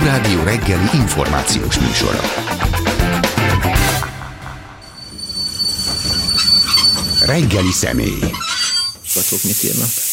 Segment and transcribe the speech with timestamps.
[0.00, 2.20] Klubrádió reggeli információs műsora.
[7.26, 8.18] Reggeli személy.
[9.14, 10.09] Batok mit írnak?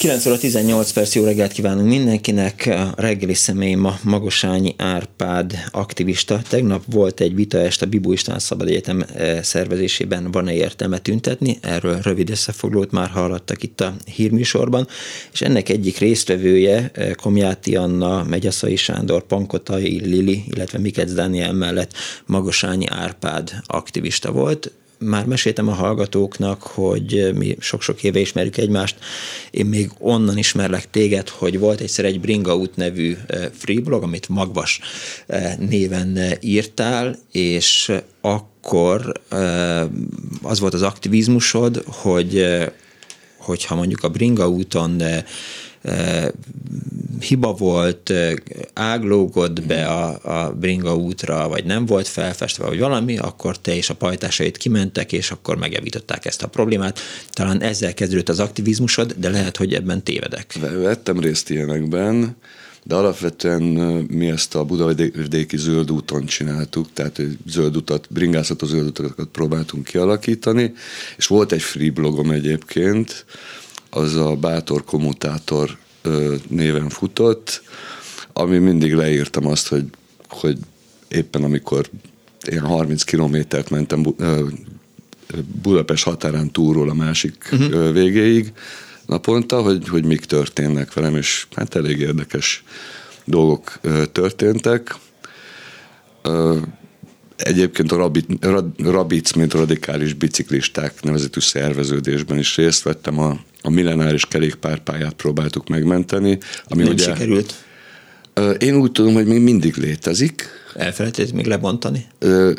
[0.00, 2.66] 9 óra 18 perc, jó reggelt kívánunk mindenkinek.
[2.66, 6.40] A reggeli személy ma Magosányi Árpád aktivista.
[6.48, 11.58] Tegnap volt egy vita est a Bibu István Szabad Egyetem eh, szervezésében, van-e értelme tüntetni?
[11.62, 14.88] Erről rövid összefoglalót már hallottak itt a hírműsorban.
[15.32, 21.92] És ennek egyik résztvevője, eh, Komjáti Anna, Megyaszai Sándor, Pankotai Lili, illetve Mikec Dániel mellett
[22.26, 24.72] Magosányi Árpád aktivista volt
[25.04, 28.96] már meséltem a hallgatóknak, hogy mi sok-sok éve ismerjük egymást.
[29.50, 33.16] Én még onnan ismerlek téged, hogy volt egyszer egy Bringaut nevű
[33.52, 34.80] freeblog, amit Magvas
[35.58, 39.12] néven írtál, és akkor
[40.42, 42.46] az volt az aktivizmusod, hogy
[43.36, 45.02] hogyha mondjuk a Bringa úton
[47.20, 48.12] hiba volt,
[48.72, 53.90] áglógott be a, a bringa útra, vagy nem volt felfestve, vagy valami, akkor te és
[53.90, 56.98] a pajtásait kimentek, és akkor megjavították ezt a problémát.
[57.30, 60.58] Talán ezzel kezdődött az aktivizmusod, de lehet, hogy ebben tévedek.
[60.82, 62.36] Vettem részt ilyenekben,
[62.84, 63.62] de alapvetően
[64.10, 70.72] mi ezt a Budavidéki zöld úton csináltuk, tehát zöld utat, bringászatos zöld utakat próbáltunk kialakítani,
[71.16, 73.24] és volt egy free blogom egyébként,
[73.90, 75.78] az a Bátor Kommutátor
[76.48, 77.62] néven futott,
[78.32, 79.84] ami mindig leírtam azt, hogy,
[80.28, 80.58] hogy
[81.08, 81.90] éppen amikor
[82.48, 84.02] én 30 kilométert mentem
[85.62, 87.92] Budapest határán túlról a másik uh-huh.
[87.92, 88.52] végéig
[89.06, 92.64] naponta, hogy, hogy mik történnek velem, és hát elég érdekes
[93.24, 93.80] dolgok
[94.12, 94.94] történtek.
[97.42, 98.24] Egyébként a Rabic,
[98.78, 103.18] Rabic mint radikális biciklisták nevezetű szerveződésben is részt vettem.
[103.18, 106.38] A, a millenáris kerékpárpályát próbáltuk megmenteni.
[106.64, 107.54] Ami Nem ugye, sikerült?
[108.58, 110.48] Én úgy tudom, hogy még mindig létezik.
[110.74, 112.06] Elfelejtett még lebontani?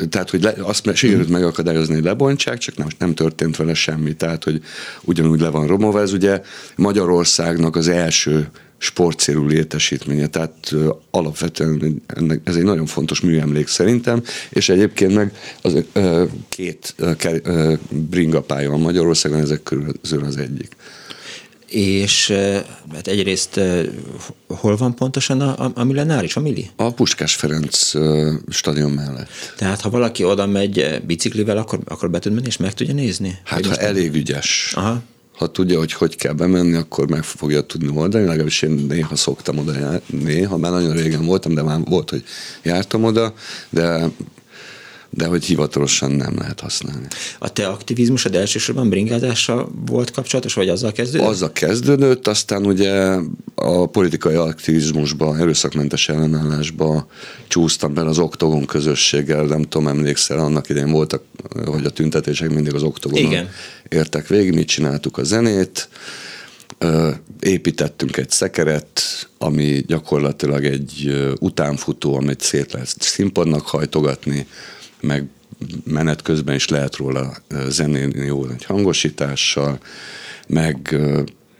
[0.08, 1.34] Tehát, hogy le, azt sikerült hmm.
[1.34, 4.14] megakadályozni, hogy lebontsák, csak nem, nem történt vele semmi.
[4.14, 4.60] Tehát, hogy
[5.02, 6.00] ugyanúgy le van romolva.
[6.00, 6.42] Ez ugye
[6.76, 8.48] Magyarországnak az első
[8.82, 10.74] sportcélú létesítménye, tehát
[11.10, 15.84] alapvetően ennek, ez egy nagyon fontos műemlék szerintem, és egyébként meg az,
[16.48, 16.94] két
[17.90, 20.76] bringapálya van Magyarországon, ezek közül az egyik
[21.74, 22.32] és
[22.92, 23.60] hát egyrészt
[24.48, 26.70] hol van pontosan a, a, a millenáris, a milli?
[26.76, 27.90] A Puskás Ferenc
[28.48, 29.28] stadion mellett.
[29.56, 33.38] Tehát ha valaki oda megy biciklivel, akkor, akkor be tud menni és meg tudja nézni?
[33.44, 34.72] Hát ha elég ügyes.
[34.76, 35.02] Aha
[35.42, 38.24] ha tudja, hogy hogy kell bemenni, akkor meg fogja tudni oldani.
[38.24, 42.24] Legalábbis én néha szoktam oda járni, néha, már nagyon régen voltam, de már volt, hogy
[42.62, 43.34] jártam oda,
[43.70, 44.10] de
[45.14, 47.06] de hogy hivatalosan nem lehet használni.
[47.38, 51.26] A te aktivizmusod elsősorban bringázással volt kapcsolatos, vagy azzal kezdődött?
[51.26, 53.18] Azzal kezdődött, aztán ugye
[53.54, 57.06] a politikai aktivizmusba, erőszakmentes ellenállásba
[57.48, 61.22] csúsztam bele az oktogon közösséggel, nem tudom, emlékszel, annak idején voltak,
[61.64, 63.48] hogy a tüntetések mindig az oktogonon Igen.
[63.88, 65.88] értek végig, mit csináltuk a zenét,
[67.40, 69.02] építettünk egy szekeret,
[69.38, 74.46] ami gyakorlatilag egy utánfutó, amit szét lehet színpadnak hajtogatni,
[75.02, 75.26] meg
[75.84, 77.36] menet közben is lehet róla
[77.68, 79.78] zenélni jó egy hangosítással,
[80.46, 80.96] meg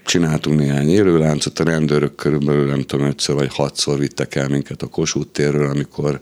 [0.04, 4.86] csináltunk néhány élőláncot, a rendőrök körülbelül nem tudom, ötször vagy hatszor vittek el minket a
[4.86, 6.20] Kossuth térről, amikor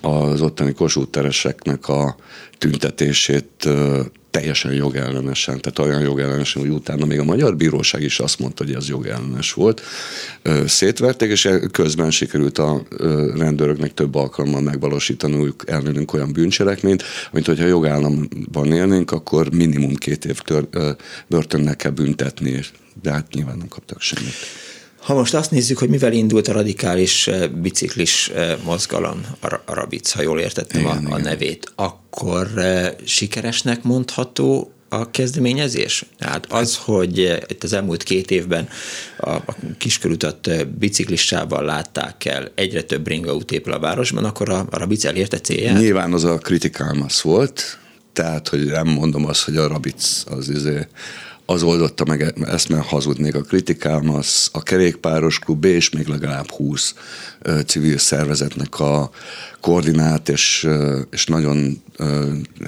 [0.00, 2.16] az ottani Kossuth tereseknek a
[2.58, 3.68] tüntetését
[4.30, 8.74] teljesen jogellenesen, tehát olyan jogellenesen, hogy utána még a magyar bíróság is azt mondta, hogy
[8.74, 9.82] ez jogellenes volt.
[10.66, 12.82] Szétverték, és közben sikerült a
[13.36, 17.02] rendőröknek több alkalommal megvalósítaniuk ellenünk olyan bűncselekményt,
[17.32, 20.68] mint hogyha jogállamban élnénk, akkor minimum két év tör,
[21.26, 22.60] börtönnek kell büntetni,
[23.02, 24.34] de hát nyilván nem kaptak semmit.
[25.00, 27.30] Ha most azt nézzük, hogy mivel indult a radikális
[27.62, 28.32] biciklis
[28.64, 29.20] mozgalom,
[29.64, 31.12] a Rabic, ha jól értettem igen, a, igen.
[31.12, 32.48] a nevét, akkor
[33.04, 36.04] sikeresnek mondható a kezdeményezés?
[36.18, 37.18] Tehát az, hogy
[37.48, 38.68] itt az elmúlt két évben
[39.18, 44.78] a, a kiskörútat biciklissával látták el, egyre több ringaút épül a városban, akkor a, a
[44.78, 45.78] Rabic elérte célját?
[45.78, 47.78] Nyilván az a kritikálmasz volt,
[48.12, 50.86] tehát, hogy nem mondom azt, hogy a Rabic az izé
[51.50, 56.50] az oldotta meg ezt, mert hazudnék a kritikám, az a kerékpáros klub és még legalább
[56.50, 56.94] 20
[57.66, 59.10] civil szervezetnek a
[59.60, 60.68] koordinált és,
[61.10, 61.82] és nagyon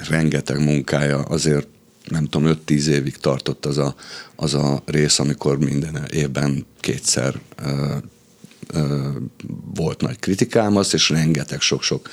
[0.09, 1.67] rengeteg munkája azért
[2.07, 3.95] nem tudom, 5-10 évig tartott az a,
[4.35, 7.39] az a rész, amikor minden évben kétszer
[9.75, 12.09] volt nagy kritikám, az, és rengeteg sok-sok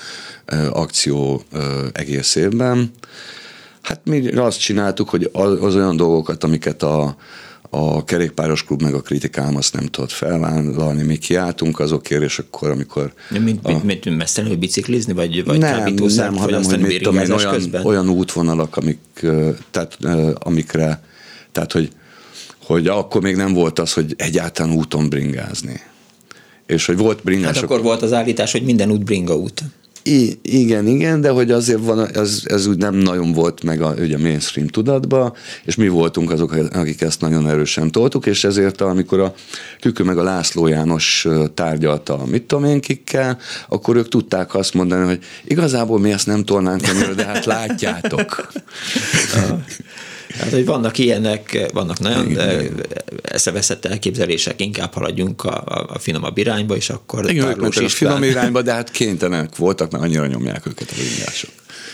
[0.71, 1.43] akció
[1.93, 2.91] egész évben.
[3.83, 7.17] Hát mi azt csináltuk, hogy az olyan dolgokat, amiket a,
[7.71, 12.71] a kerékpáros klub meg a kritikám azt nem tudott felvállalni, mi kiálltunk azokért, és akkor,
[12.71, 13.13] amikor...
[13.31, 13.69] Mint, a...
[13.69, 17.87] mint, mint messzenő biciklizni, vagy, vagy nem, nem, hanem, hogy mit tudom én, olyan, közben?
[17.87, 18.99] olyan útvonalak, amik,
[19.71, 19.99] tehát,
[20.39, 21.03] amikre,
[21.53, 21.91] tehát, hogy,
[22.65, 25.81] hogy akkor még nem volt az, hogy egyáltalán úton bringázni.
[26.67, 27.55] És hogy volt bringás.
[27.55, 29.63] Hát akkor volt az állítás, hogy minden út bringa út.
[30.09, 33.95] I, igen, igen, de hogy azért van, ez, ez úgy nem nagyon volt meg a,
[33.99, 38.81] ugye a mainstream tudatba, és mi voltunk azok, akik ezt nagyon erősen toltuk, és ezért
[38.81, 39.35] amikor a
[39.81, 43.39] Kükü meg a László János tárgyalta mit tudom én kikkel,
[43.69, 46.83] akkor ők tudták azt mondani, hogy igazából mi ezt nem tolnánk
[47.15, 48.51] de hát látjátok.
[50.39, 52.39] Hát, hogy vannak ilyenek, vannak nagyon
[53.23, 58.63] eszeveszett elképzelések, inkább haladjunk a, a finomabb irányba, és akkor Igen, ők a finom irányba,
[58.63, 61.51] de hát kénytelenek voltak, mert annyira nyomják őket a vingások.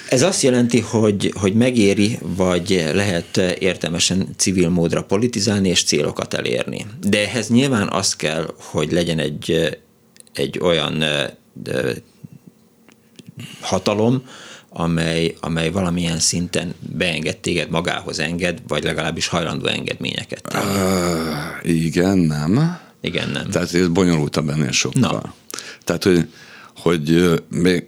[0.09, 6.87] Ez azt jelenti, hogy, hogy megéri, vagy lehet értelmesen civil módra politizálni és célokat elérni.
[7.01, 9.79] De ehhez nyilván az kell, hogy legyen egy,
[10.35, 11.05] egy olyan
[13.61, 14.23] hatalom,
[14.77, 20.79] amely, amely valamilyen szinten beenged téged magához enged, vagy legalábbis hajlandó engedményeket tenni.
[21.65, 22.79] Uh, igen, nem.
[23.01, 23.51] Igen, nem.
[23.51, 25.01] Tehát ez bonyolultabb ennél sokkal.
[25.01, 25.35] Na.
[25.85, 26.29] Tehát, hogy,
[26.75, 27.87] hogy még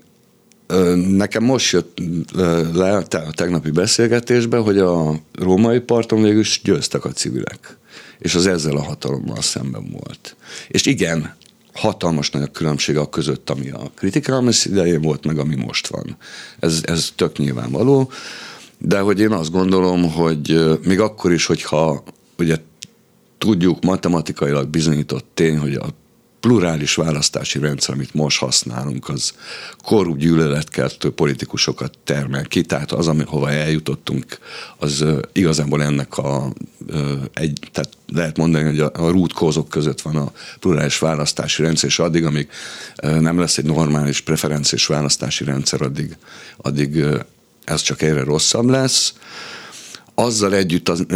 [1.09, 1.99] Nekem most jött
[2.73, 7.77] le a tegnapi beszélgetésben, hogy a római parton végül is győztek a civilek.
[8.19, 10.37] És az ezzel a hatalommal szemben volt.
[10.69, 11.35] És igen,
[11.77, 16.17] hatalmas nagy a különbség a között, ami a kritikális idején volt, meg ami most van.
[16.59, 18.11] Ez, ez tök nyilvánvaló,
[18.79, 22.03] de hogy én azt gondolom, hogy még akkor is, hogyha
[22.39, 22.57] ugye
[23.39, 25.87] tudjuk matematikailag bizonyított tény, hogy a
[26.47, 29.33] plurális választási rendszer, amit most használunk, az
[29.85, 34.39] korrupt gyűlöletkeltő politikusokat termel ki, tehát az, hova eljutottunk,
[34.79, 36.53] az igazából ennek a
[37.33, 41.99] egy, tehát lehet mondani, hogy a, a rútkózok között van a plurális választási rendszer, és
[41.99, 42.49] addig, amíg
[43.03, 46.17] nem lesz egy normális preferenciás választási rendszer, addig,
[46.57, 47.05] addig
[47.65, 49.15] ez csak egyre rosszabb lesz.
[50.15, 51.07] Azzal együtt az,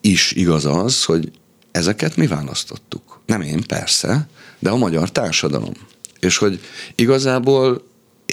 [0.00, 1.30] is igaz az, hogy
[1.70, 3.20] ezeket mi választottuk.
[3.26, 4.28] Nem én, persze,
[4.60, 5.72] de a magyar társadalom.
[6.20, 6.60] És hogy
[6.94, 7.82] igazából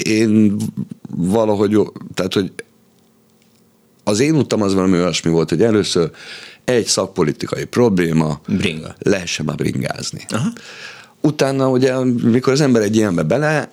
[0.02, 0.56] én
[1.16, 1.78] valahogy,
[2.14, 2.52] tehát hogy
[4.04, 6.10] az én utam az valami olyasmi volt, hogy először
[6.64, 8.94] egy szakpolitikai probléma, Bringa.
[8.98, 10.26] lehessen már bringázni.
[10.28, 10.48] Aha.
[11.20, 13.70] Utána ugye, mikor az ember egy ilyenbe bele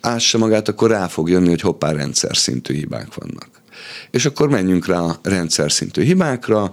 [0.00, 3.48] ássa magát, akkor rá fog jönni, hogy hoppá, rendszer szintű hibák vannak.
[4.10, 6.72] És akkor menjünk rá a rendszer szintű hibákra,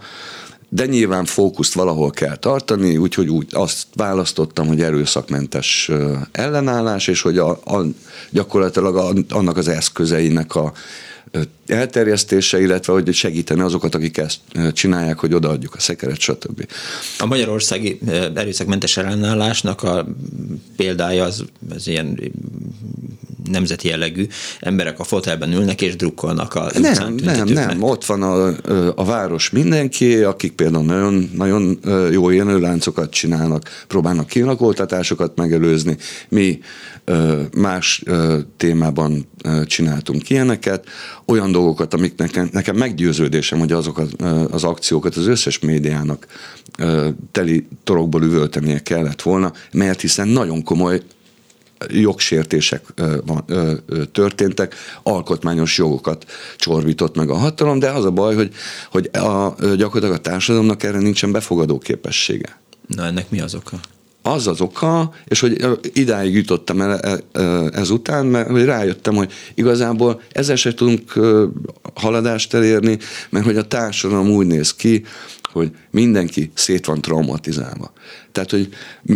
[0.69, 5.91] de nyilván fókuszt valahol kell tartani, úgyhogy úgy azt választottam, hogy erőszakmentes
[6.31, 7.85] ellenállás, és hogy a, a,
[8.29, 10.73] gyakorlatilag a, annak az eszközeinek a
[11.67, 14.39] elterjesztése, illetve hogy segíteni azokat, akik ezt
[14.73, 16.67] csinálják, hogy odaadjuk a szekeret, stb.
[17.17, 17.99] A magyarországi
[18.33, 20.07] erőszakmentes ellenállásnak a
[20.75, 21.43] példája az,
[21.75, 22.19] az ilyen
[23.51, 24.27] nemzeti jellegű
[24.59, 27.83] emberek a fotelben ülnek és drukkolnak a Nem, nem, nem.
[27.83, 28.55] Ott van a,
[28.95, 31.79] a város mindenki, akik például nagyon, nagyon
[32.11, 35.97] jó élőláncokat csinálnak, próbálnak kilakoltatásokat megelőzni.
[36.29, 36.59] Mi
[37.55, 38.03] más
[38.57, 39.27] témában
[39.65, 40.85] csináltunk ilyeneket,
[41.25, 44.09] olyan dolgokat, amik nekem, nekem meggyőződésem, hogy azok az,
[44.51, 46.27] az akciókat az összes médiának
[47.31, 51.01] teli torokból üvöltenie kellett volna, mert hiszen nagyon komoly
[51.87, 52.93] jogsértések
[54.11, 56.25] történtek, alkotmányos jogokat
[56.57, 58.53] csorbított meg a hatalom, de az a baj, hogy,
[58.91, 62.59] hogy a, gyakorlatilag a társadalomnak erre nincsen befogadó képessége.
[62.87, 63.79] Na ennek mi az oka?
[64.27, 67.41] Az az oka, és hogy idáig jutottam el e, e,
[67.71, 71.13] ezután, mert hogy rájöttem, hogy igazából ezzel se tudunk
[71.93, 72.97] haladást elérni,
[73.29, 75.03] mert hogy a társadalom úgy néz ki,
[75.51, 77.91] hogy mindenki szét van traumatizálva.
[78.31, 78.69] Tehát, hogy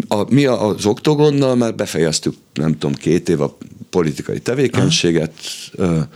[0.08, 3.58] a, mi az oktogonnal már befejeztük, nem tudom, két év a
[3.90, 5.34] politikai tevékenységet,
[5.78, 6.08] Aha.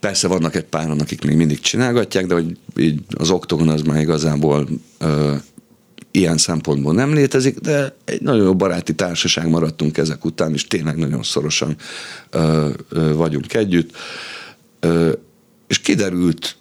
[0.00, 4.00] Persze vannak egy páran, akik még mindig csinálgatják, de hogy így az oktogon az már
[4.00, 4.68] igazából
[6.12, 10.96] ilyen szempontból nem létezik, de egy nagyon jó baráti társaság maradtunk ezek után, és tényleg
[10.96, 11.76] nagyon szorosan
[12.30, 13.96] ö, ö, vagyunk együtt.
[14.80, 15.12] Ö,
[15.66, 16.56] és kiderült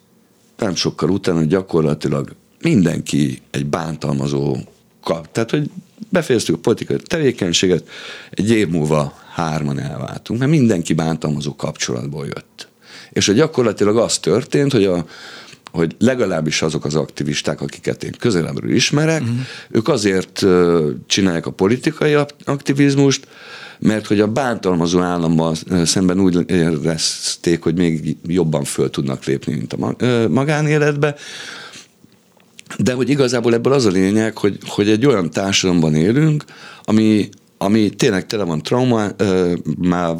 [0.57, 4.57] nem sokkal utána, hogy gyakorlatilag mindenki egy bántalmazó
[5.03, 5.31] kap.
[5.31, 5.69] Tehát, hogy
[6.09, 7.87] befejeztük a politikai tevékenységet,
[8.29, 12.67] egy év múlva hárman elváltunk, mert mindenki bántalmazó kapcsolatból jött.
[13.11, 15.05] És hogy gyakorlatilag az történt, hogy a,
[15.71, 19.37] hogy legalábbis azok az aktivisták, akiket én közelebbről ismerek, uh-huh.
[19.69, 20.45] ők azért
[21.05, 23.27] csinálják a politikai aktivizmust,
[23.79, 29.73] mert hogy a bántalmazó állammal szemben úgy érezték, hogy még jobban föl tudnak lépni, mint
[29.73, 29.95] a
[30.27, 31.15] magánéletbe,
[32.77, 36.43] de hogy igazából ebből az a lényeg, hogy, hogy egy olyan társadalomban élünk,
[36.83, 37.29] ami,
[37.61, 39.07] ami tényleg tele van trauma,
[39.77, 40.15] már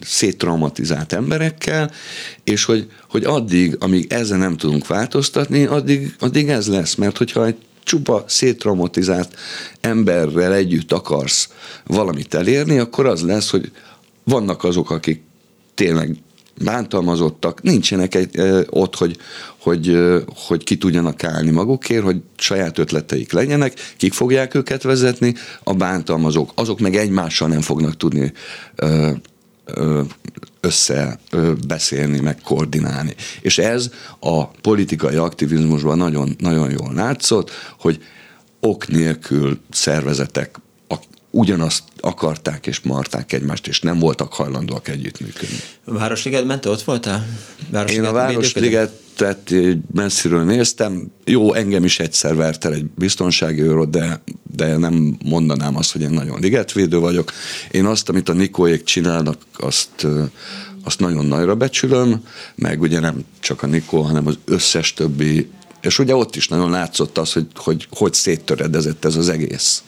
[0.00, 1.90] széttraumatizált emberekkel,
[2.44, 7.46] és hogy, hogy addig, amíg ezzel nem tudunk változtatni, addig, addig ez lesz, mert hogyha
[7.46, 9.38] egy csupa széttraumatizált
[9.80, 11.48] emberrel együtt akarsz
[11.86, 13.70] valamit elérni, akkor az lesz, hogy
[14.24, 15.22] vannak azok, akik
[15.74, 16.16] tényleg
[16.64, 19.16] bántalmazottak, nincsenek egy, ö, ott, hogy,
[19.58, 25.34] hogy, ö, hogy ki tudjanak állni magukért, hogy saját ötleteik legyenek, kik fogják őket vezetni,
[25.62, 28.32] a bántalmazók, azok meg egymással nem fognak tudni
[28.74, 29.10] ö,
[30.60, 31.18] össze
[31.66, 33.14] beszélni, meg koordinálni.
[33.40, 38.02] És ez a politikai aktivizmusban nagyon, nagyon jól látszott, hogy
[38.60, 40.60] ok nélkül szervezetek
[41.30, 45.56] ugyanazt akarták és marták egymást, és nem voltak hajlandóak együttműködni.
[45.84, 47.26] A Városligetben te ott voltál?
[47.70, 49.54] Városliget Én a Városligetet
[49.92, 51.10] messziről néztem.
[51.24, 54.22] Jó, engem is egyszer vert el egy biztonsági őrot, de,
[54.56, 57.32] de nem mondanám azt, hogy én nagyon ligetvédő vagyok.
[57.70, 60.06] Én azt, amit a Nikóék csinálnak, azt,
[60.84, 62.22] azt nagyon nagyra becsülöm,
[62.54, 65.48] meg ugye nem csak a Nikó, hanem az összes többi
[65.80, 69.82] és ugye ott is nagyon látszott az, hogy hogy, hogy széttöredezett ez az egész.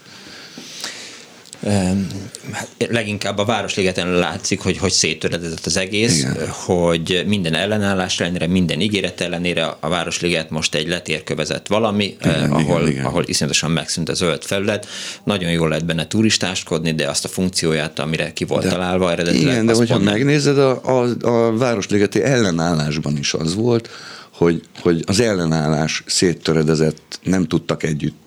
[2.89, 6.49] Leginkább a Városligeten látszik, hogy hogy széttöredezett az egész, igen.
[6.49, 12.53] hogy minden ellenállás ellenére, minden ígéret ellenére a Városliget most egy letérkövezett valami, igen, eh,
[12.53, 13.05] ahol, igen, igen.
[13.05, 14.87] ahol iszonyatosan megszűnt a zöld felület.
[15.25, 19.53] Nagyon jól lehet benne turistáskodni, de azt a funkcióját, amire ki volt de, találva eredetileg.
[19.53, 20.07] Igen, de hogyha pont...
[20.07, 23.91] megnézed, a, a, a Városligeti ellenállásban is az volt,
[24.31, 28.19] hogy, hogy az ellenállás széttöredezett, nem tudtak együtt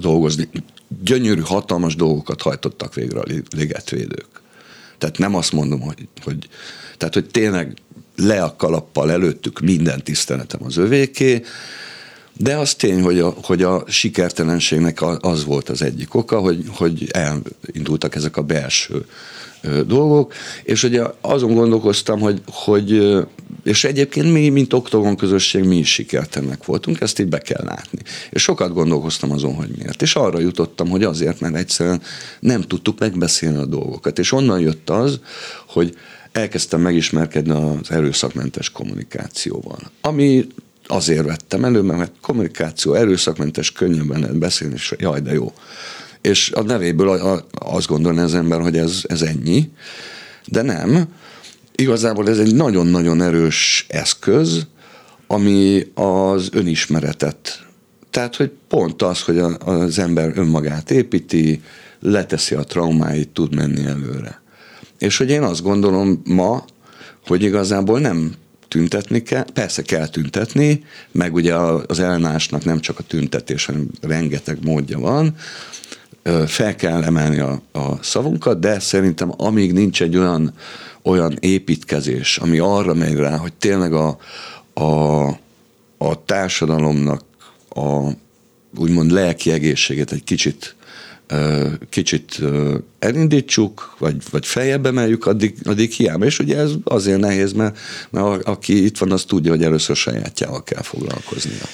[0.00, 0.48] dolgozni
[1.02, 3.24] gyönyörű, hatalmas dolgokat hajtottak végre a
[3.56, 4.40] ligetvédők.
[4.98, 6.48] Tehát nem azt mondom, hogy, hogy,
[6.96, 7.76] tehát, hogy tényleg
[8.16, 11.42] le a kalappal előttük minden tiszteletem az övéké,
[12.36, 17.10] de az tény, hogy a, hogy a sikertelenségnek az volt az egyik oka, hogy, hogy
[17.10, 19.06] elindultak ezek a belső
[19.86, 23.16] dolgok, és ugye azon gondolkoztam, hogy, hogy
[23.64, 27.98] és egyébként mi, mint oktogon közösség, mi is sikertelennek voltunk, ezt így be kell látni.
[28.30, 30.02] És sokat gondolkoztam azon, hogy miért.
[30.02, 32.02] És arra jutottam, hogy azért, mert egyszerűen
[32.40, 34.18] nem tudtuk megbeszélni a dolgokat.
[34.18, 35.20] És onnan jött az,
[35.66, 35.96] hogy
[36.32, 39.78] elkezdtem megismerkedni az erőszakmentes kommunikációval.
[40.00, 40.46] Ami
[40.86, 45.52] azért vettem elő, mert kommunikáció, erőszakmentes, könnyebben lehet beszélni, és jaj, de jó.
[46.20, 49.70] És a nevéből azt gondolni az ember, hogy ez, ez ennyi,
[50.46, 51.08] de nem.
[51.74, 54.66] Igazából ez egy nagyon-nagyon erős eszköz,
[55.26, 57.66] ami az önismeretet.
[58.10, 61.62] Tehát, hogy pont az, hogy az ember önmagát építi,
[62.00, 64.42] leteszi a traumáit, tud menni előre.
[64.98, 66.64] És hogy én azt gondolom ma,
[67.26, 68.32] hogy igazából nem
[68.68, 71.54] tüntetni kell, persze kell tüntetni, meg ugye
[71.86, 75.34] az ellenállásnak nem csak a tüntetés, hanem rengeteg módja van,
[76.46, 80.54] fel kell emelni a, a szavunkat, de szerintem amíg nincs egy olyan,
[81.02, 84.18] olyan építkezés, ami arra megy rá, hogy tényleg a,
[84.74, 85.26] a,
[85.98, 87.22] a társadalomnak
[87.70, 88.10] a
[88.76, 90.76] úgymond lelki egészséget egy kicsit
[91.88, 92.40] kicsit
[92.98, 96.24] elindítsuk, vagy, vagy feljebb emeljük, addig, addig hiába.
[96.24, 97.78] És ugye ez azért nehéz, mert,
[98.10, 101.64] mert aki itt van, az tudja, hogy először sajátjával kell foglalkoznia.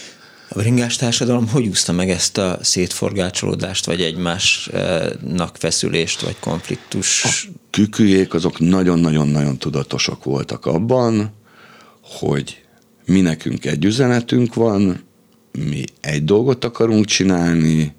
[0.54, 7.24] A bringás társadalom hogy úszta meg ezt a szétforgácsolódást, vagy egymásnak feszülést, vagy konfliktus?
[7.24, 7.28] A
[7.70, 11.32] küküjék azok nagyon-nagyon-nagyon tudatosak voltak abban,
[12.02, 12.64] hogy
[13.06, 15.00] mi nekünk egy üzenetünk van,
[15.52, 17.94] mi egy dolgot akarunk csinálni,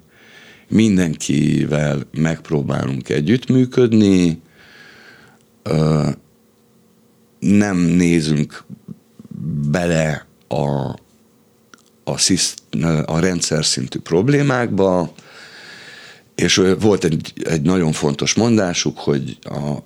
[0.68, 4.40] mindenkivel megpróbálunk együttműködni,
[7.38, 8.64] nem nézünk
[9.70, 10.94] bele a
[12.06, 12.16] a,
[13.06, 15.12] a rendszer szintű problémákba,
[16.34, 19.76] és volt egy, egy nagyon fontos mondásuk, hogy a,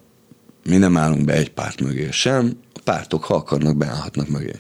[0.64, 4.52] mi nem állunk be egy párt mögé sem, a pártok, ha akarnak, beállhatnak mögé.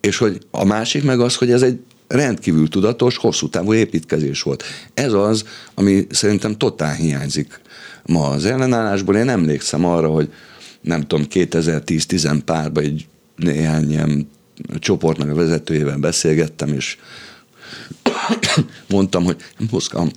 [0.00, 4.64] És hogy a másik meg az, hogy ez egy rendkívül tudatos, hosszú távú építkezés volt.
[4.94, 5.44] Ez az,
[5.74, 7.60] ami szerintem totál hiányzik
[8.06, 9.16] ma az ellenállásból.
[9.16, 10.32] Én emlékszem arra, hogy
[10.80, 13.06] nem tudom, 2010-10 párban egy
[13.36, 14.28] néhány ilyen
[14.78, 16.96] csoportnak a vezetőjével beszélgettem, és
[18.88, 19.36] mondtam, hogy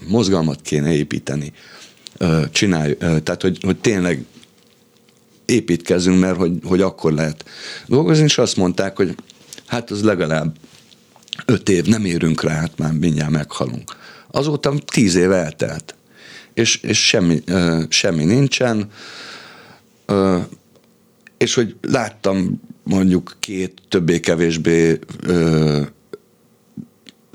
[0.07, 1.53] mozgalmat kéne építeni.
[2.51, 4.25] Csinálj, tehát, hogy, hogy tényleg
[5.45, 7.45] építkezünk, mert hogy, hogy akkor lehet
[7.87, 9.15] dolgozni, és azt mondták, hogy
[9.65, 10.55] hát az legalább
[11.45, 13.95] öt év, nem érünk rá, hát már mindjárt meghalunk.
[14.31, 15.95] Azóta tíz év eltelt,
[16.53, 17.43] és, és semmi,
[17.89, 18.89] semmi nincsen,
[21.41, 24.99] és hogy láttam mondjuk két többé-kevésbé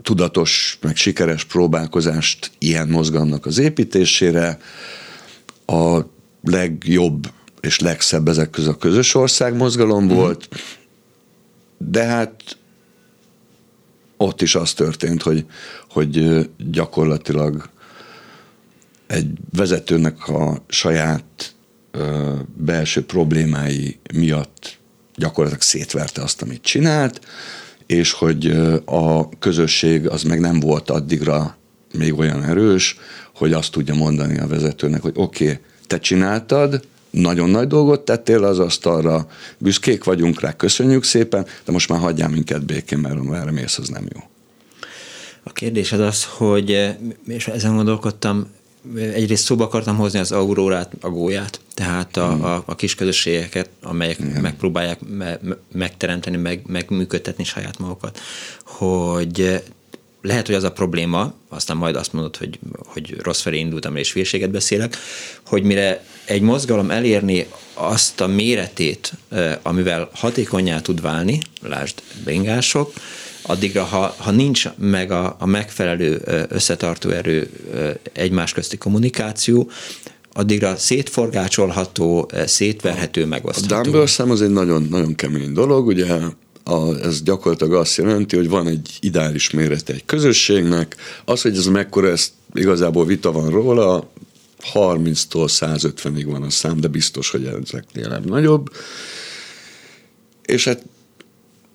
[0.03, 4.59] tudatos, meg sikeres próbálkozást ilyen mozgalomnak az építésére.
[5.67, 6.01] A
[6.43, 10.09] legjobb és legszebb ezek között a közös ország mozgalom mm.
[10.09, 10.49] volt,
[11.79, 12.43] de hát
[14.17, 15.47] ott is az történt, hogy,
[15.91, 17.69] hogy gyakorlatilag
[19.07, 21.56] egy vezetőnek a saját ö,
[22.57, 24.79] belső problémái miatt
[25.15, 27.21] gyakorlatilag szétverte azt, amit csinált,
[27.87, 28.47] és hogy
[28.85, 31.57] a közösség az meg nem volt addigra
[31.93, 32.99] még olyan erős,
[33.35, 38.45] hogy azt tudja mondani a vezetőnek, hogy oké, okay, te csináltad, nagyon nagy dolgot tettél
[38.45, 43.51] az asztalra, büszkék vagyunk rá, köszönjük szépen, de most már hagyjál minket békén, mert merre
[43.51, 44.21] mész, az nem jó.
[45.43, 48.47] A kérdés az az, hogy, és ezen gondolkodtam,
[48.97, 54.19] egyrészt szóba akartam hozni az aurórát, a gólyát, tehát a, a, a kis közösségeket, amelyek
[54.19, 54.41] Igen.
[54.41, 55.39] megpróbálják me,
[55.73, 58.21] megteremteni, meg, megműködtetni saját magukat,
[58.65, 59.63] hogy
[60.23, 64.13] lehet, hogy az a probléma, aztán majd azt mondod, hogy, hogy rossz felé indultam, és
[64.13, 64.97] hülyeséget beszélek,
[65.47, 69.13] hogy mire egy mozgalom elérni azt a méretét,
[69.63, 72.93] amivel hatékonyá tud válni, lásd bringások,
[73.47, 77.51] addigra, ha, ha nincs meg a, a megfelelő összetartó erő
[78.13, 79.71] egymás közti kommunikáció,
[80.33, 83.75] addigra szétforgácsolható, szétverhető, megosztható.
[83.75, 86.07] A Dumbbell szám az egy nagyon, nagyon kemény dolog, ugye
[86.65, 91.67] a, ez gyakorlatilag azt jelenti, hogy van egy ideális mérete egy közösségnek, az, hogy ez
[91.67, 94.11] mekkora, ez igazából vita van róla,
[94.75, 98.71] 30-tól 150-ig van a szám, de biztos, hogy ezeknél nagyobb.
[100.43, 100.83] És hát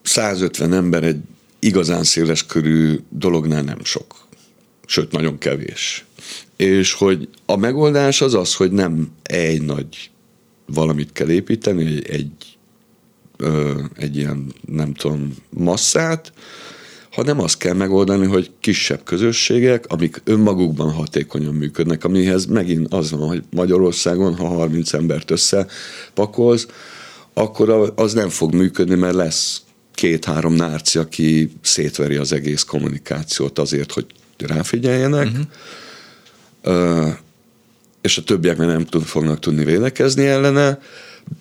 [0.04, 1.20] 150 ember egy
[1.62, 4.16] igazán széles körű dolognál nem sok.
[4.86, 6.06] Sőt, nagyon kevés.
[6.56, 10.10] És hogy a megoldás az az, hogy nem egy nagy
[10.66, 12.58] valamit kell építeni, egy, egy,
[13.38, 16.34] ö, egy ilyen, nem tudom, masszát,
[17.12, 23.28] hanem azt kell megoldani, hogy kisebb közösségek, amik önmagukban hatékonyan működnek, amihez megint az van,
[23.28, 26.68] hogy Magyarországon, ha 30 embert összepakolsz,
[27.34, 29.62] akkor az nem fog működni, mert lesz
[30.02, 34.06] két-három nárci, aki szétveri az egész kommunikációt azért, hogy
[34.38, 35.30] ráfigyeljenek,
[36.64, 37.06] uh-huh.
[37.06, 37.14] uh,
[38.02, 40.80] és a többiek meg nem tud, fognak tudni védekezni ellene,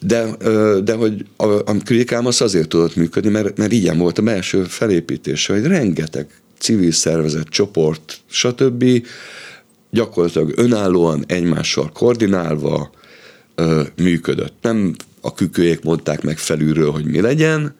[0.01, 4.18] de, uh, de hogy a, a kritikám az azért tudott működni, mert, mert ilyen volt
[4.18, 6.27] a belső felépítése, hogy rengeteg
[6.59, 8.85] civil szervezet, csoport, stb.
[9.90, 12.90] gyakorlatilag önállóan egymással koordinálva
[13.57, 14.55] uh, működött.
[14.62, 17.79] Nem a kükőjék mondták meg felülről, hogy mi legyen,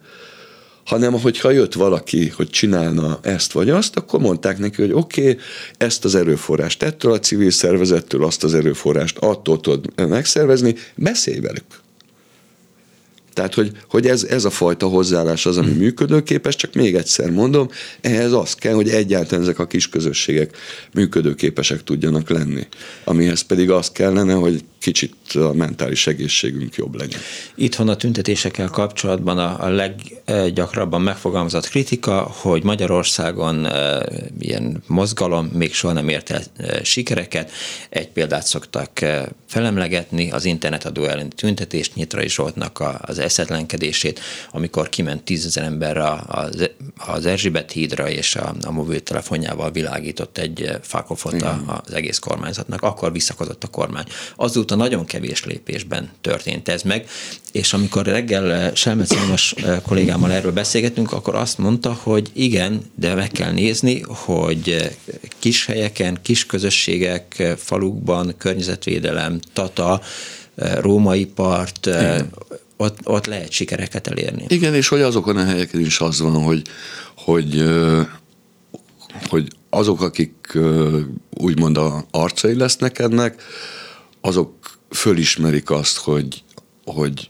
[0.91, 5.37] hanem hogyha jött valaki, hogy csinálna ezt vagy azt, akkor mondták neki, hogy oké, okay,
[5.77, 11.63] ezt az erőforrást ettől a civil szervezettől, azt az erőforrást attól tudod megszervezni, beszélj velük.
[13.33, 15.77] Tehát, hogy, hogy ez, ez a fajta hozzáállás az, ami hmm.
[15.77, 17.69] működőképes, csak még egyszer mondom,
[18.01, 20.57] ehhez az kell, hogy egyáltalán ezek a kis közösségek
[20.93, 22.67] működőképesek tudjanak lenni.
[23.03, 27.19] Amihez pedig az kellene, hogy kicsit a mentális egészségünk jobb legyen.
[27.55, 34.05] Itthon a tüntetésekkel kapcsolatban a, a leggyakrabban megfogalmazott kritika, hogy Magyarországon e,
[34.39, 37.51] ilyen mozgalom még soha nem ért el e, sikereket.
[37.89, 44.19] Egy példát szoktak e, felemlegetni, az internetadó elleni tüntetést Nyitrai Zsoltnak az eszetlenkedését,
[44.51, 51.45] amikor kiment tízezer ember az, az Erzsébet hídra, és a, a mobiltelefonjával világított egy fakofot
[51.65, 54.05] az egész kormányzatnak, akkor visszakozott a kormány.
[54.71, 57.07] Azóta nagyon kevés lépésben történt ez meg,
[57.51, 63.31] és amikor reggel Selmec János kollégámmal erről beszélgetünk, akkor azt mondta, hogy igen, de meg
[63.31, 64.95] kell nézni, hogy
[65.39, 70.01] kis helyeken, kis közösségek, falukban, környezetvédelem, Tata,
[70.55, 72.29] római part, igen
[72.77, 74.45] ott, ott lehet sikereket elérni.
[74.47, 76.61] Igen, és hogy azokon a helyeken is az van, hogy,
[77.15, 77.63] hogy,
[79.29, 80.57] hogy azok, akik
[81.33, 83.43] úgymond a arcai lesznek ennek,
[84.21, 86.43] azok fölismerik azt, hogy,
[86.85, 87.29] hogy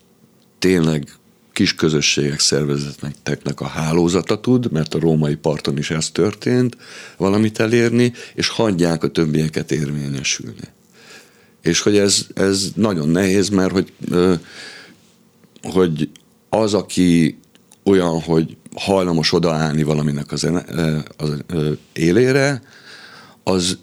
[0.59, 1.13] tényleg
[1.53, 6.77] kis közösségek szervezeteknek a hálózata tud, mert a római parton is ez történt,
[7.17, 10.67] valamit elérni, és hagyják a többieket érvényesülni.
[11.61, 13.93] És hogy ez, ez nagyon nehéz, mert hogy
[15.61, 16.09] hogy
[16.49, 17.39] az, aki
[17.83, 20.47] olyan, hogy hajlamos odaállni valaminek az,
[21.17, 21.33] az
[21.93, 22.61] élére,
[23.43, 23.77] az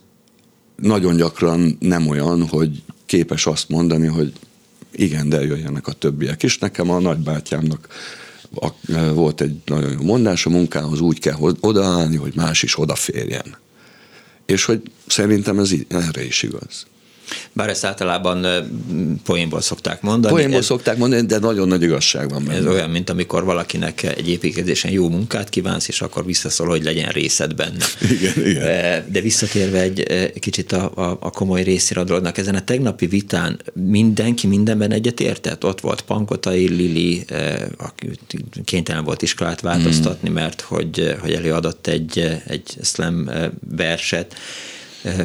[0.77, 4.33] nagyon gyakran nem olyan, hogy képes azt mondani, hogy
[4.93, 6.59] igen, de jöjjenek a többiek is.
[6.59, 7.89] Nekem a nagybátyámnak
[9.15, 13.57] volt egy nagyon jó mondás, a munkához úgy kell odaállni, hogy más is odaférjen.
[14.47, 16.87] És hogy szerintem ez erre is igaz.
[17.53, 18.47] Bár ezt általában
[19.25, 20.35] poénból szokták mondani.
[20.35, 22.59] Poénból ez, szokták mondani, de nagyon nagy igazság van benne.
[22.59, 27.09] Ez olyan, mint amikor valakinek egy építkezésen jó munkát kívánsz, és akkor visszaszól, hogy legyen
[27.09, 27.85] részed benne.
[28.11, 29.05] Igen, igen.
[29.13, 34.93] De visszatérve egy kicsit a, a, a komoly dolognak, ezen a tegnapi vitán mindenki mindenben
[34.93, 35.65] egyetértett?
[35.65, 37.25] Ott volt Pankotai Lili,
[37.77, 38.11] aki
[38.65, 43.31] kénytelen volt iskolát változtatni, mert hogy, hogy előadott egy, egy slam
[43.77, 44.35] verset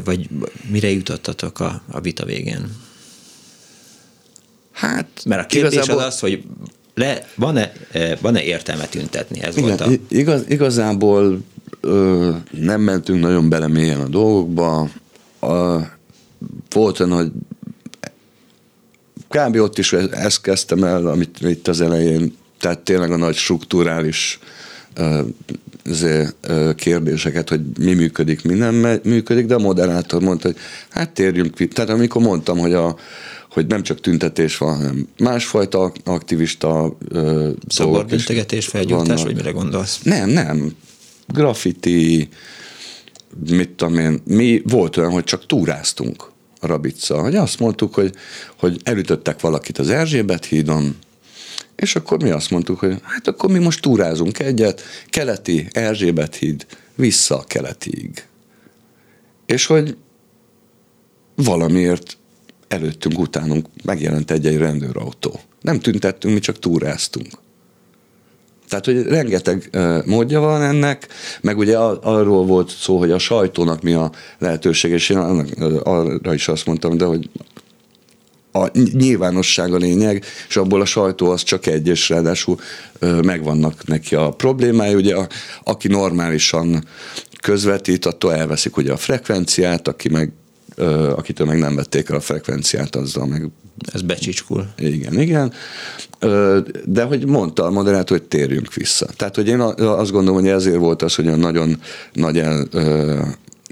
[0.04, 0.30] vagy
[0.70, 2.76] mire jutottatok a, a vita végén?
[4.72, 6.04] Hát, Mert a kérdés igazából...
[6.04, 6.44] az az, hogy
[6.94, 7.72] le, van-e,
[8.22, 9.42] van-e értelme tüntetni?
[9.42, 9.92] Ez Igen, volt a...
[10.08, 11.42] igaz, igazából
[11.82, 14.90] ö, nem mentünk nagyon bele mélyen a dolgokba.
[15.40, 15.80] A,
[16.70, 17.32] volt olyan, hogy
[19.30, 19.56] kb.
[19.56, 24.40] ott is ezt kezdtem el, amit itt az elején, tehát tényleg a nagy struktúrális
[26.76, 30.58] kérdéseket, hogy mi működik, mi nem működik, de a moderátor mondta, hogy
[30.90, 32.96] hát térjünk, tehát amikor mondtam, hogy a,
[33.50, 36.98] hogy nem csak tüntetés van, hanem másfajta aktivista
[37.68, 40.00] Szabadbüntegetés, felgyújtás, vagy mire gondolsz?
[40.04, 40.76] Nem, nem.
[41.28, 42.30] Graffiti,
[43.50, 48.14] mit tudom én, mi volt olyan, hogy csak túráztunk a Rabica, hogy azt mondtuk, hogy,
[48.56, 50.96] hogy elütöttek valakit az Erzsébet hídon,
[51.76, 56.66] és akkor mi azt mondtuk, hogy hát akkor mi most túrázunk egyet, keleti Erzsébet híd,
[56.96, 58.26] vissza a keletiig.
[59.46, 59.98] És hogy
[61.36, 62.18] valamiért
[62.68, 65.40] előttünk, utánunk megjelent egy-egy rendőrautó.
[65.62, 67.28] Nem tüntettünk, mi csak túráztunk.
[68.68, 69.70] Tehát, hogy rengeteg
[70.06, 71.08] módja van ennek,
[71.42, 75.18] meg ugye arról volt szó, hogy a sajtónak mi a lehetőség, és én
[75.84, 77.30] arra is azt mondtam, de hogy
[78.56, 82.60] a nyilvánosság a lényeg, és abból a sajtó az csak egy, és ráadásul
[83.00, 84.94] megvannak neki a problémái.
[84.94, 85.28] Ugye a,
[85.64, 86.86] aki normálisan
[87.42, 90.32] közvetít, attól elveszik ugye a frekvenciát, aki meg
[91.16, 93.50] akitől meg nem vették el a frekvenciát, azzal meg...
[93.94, 94.68] Ez becsicskul.
[94.78, 95.54] Igen, igen.
[96.86, 99.06] De hogy mondta a moderátor, hogy térjünk vissza.
[99.06, 101.82] Tehát, hogy én azt gondolom, hogy ezért volt az, hogy a nagyon
[102.14, 102.68] nagy el,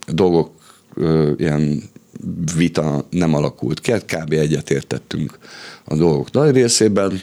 [0.08, 0.52] dolgok
[1.38, 1.84] ilyen
[2.56, 4.32] vita nem alakult ki, hát kb.
[4.34, 5.38] egyetértettünk
[5.84, 7.22] a dolgok nagy részében.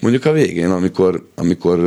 [0.00, 1.78] Mondjuk a végén, amikor, amikor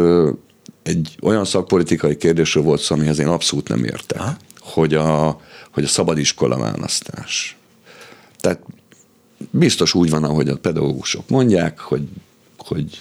[0.83, 4.37] egy olyan szakpolitikai kérdésről volt szó, amihez én abszolút nem értek, Aha.
[4.59, 7.57] hogy a, hogy a szabadiskola választás.
[8.39, 8.59] Tehát
[9.51, 12.07] biztos úgy van, ahogy a pedagógusok mondják, hogy
[12.57, 12.99] hogy,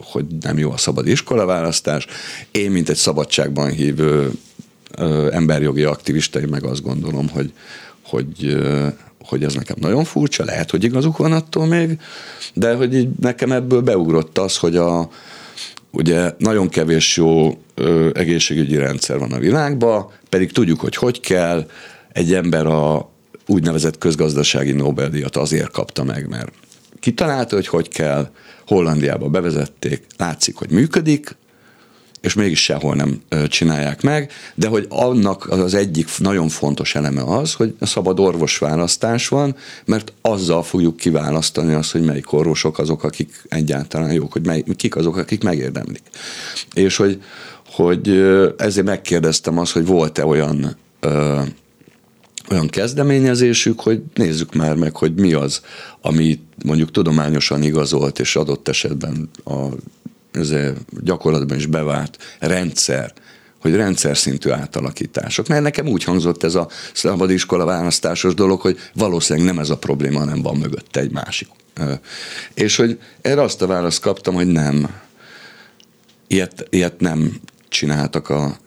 [0.00, 2.06] hogy nem jó a szabad iskolaválasztás.
[2.50, 4.30] Én, mint egy szabadságban hívő
[5.30, 7.52] emberjogi aktivista, én meg azt gondolom, hogy,
[8.10, 8.58] hogy,
[9.24, 11.98] hogy ez nekem nagyon furcsa, lehet, hogy igazuk van attól még,
[12.54, 15.08] de hogy így nekem ebből beugrott az, hogy a,
[15.90, 21.66] ugye nagyon kevés jó ö, egészségügyi rendszer van a világban, pedig tudjuk, hogy hogy kell,
[22.12, 23.10] egy ember a
[23.46, 26.52] úgynevezett közgazdasági Nobel-díjat azért kapta meg, mert
[27.00, 28.30] kitalálta, hogy hogy kell,
[28.66, 31.36] Hollandiába bevezették, látszik, hogy működik,
[32.20, 37.52] és mégis sehol nem csinálják meg, de hogy annak az egyik nagyon fontos eleme az,
[37.52, 43.42] hogy a szabad orvosválasztás van, mert azzal fogjuk kiválasztani azt, hogy melyik orvosok azok, akik
[43.48, 46.02] egyáltalán jók, hogy mely, kik azok, akik megérdemlik.
[46.74, 47.22] És hogy,
[47.66, 48.08] hogy
[48.56, 51.40] ezért megkérdeztem azt, hogy volt-e olyan ö,
[52.50, 55.60] olyan kezdeményezésük, hogy nézzük már meg, hogy mi az,
[56.00, 59.66] ami mondjuk tudományosan igazolt, és adott esetben a
[60.32, 60.52] ez
[61.00, 63.12] gyakorlatban is bevált rendszer,
[63.60, 65.48] hogy rendszer szintű átalakítások.
[65.48, 70.18] Mert nekem úgy hangzott ez a szabadiskola választásos dolog, hogy valószínűleg nem ez a probléma,
[70.18, 71.48] hanem van mögötte egy másik.
[72.54, 74.88] És hogy erre azt a választ kaptam, hogy nem.
[76.26, 78.58] Ilyet, ilyet nem csináltak a,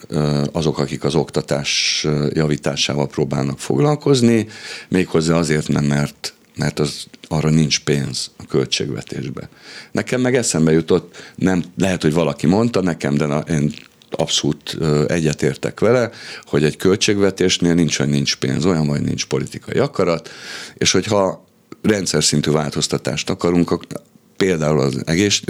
[0.52, 4.48] azok, akik az oktatás javításával próbálnak foglalkozni,
[4.88, 9.50] méghozzá azért nem, mert mert az, arra nincs pénz a költségvetésbe.
[9.92, 13.74] Nekem meg eszembe jutott, nem, lehet, hogy valaki mondta nekem, de na, én
[14.10, 16.10] abszolút egyetértek vele,
[16.46, 20.30] hogy egy költségvetésnél nincs, hogy nincs pénz, olyan, hogy nincs politikai akarat,
[20.78, 21.46] és hogyha
[21.82, 23.70] rendszer szintű változtatást akarunk,
[24.44, 25.42] például az, egész,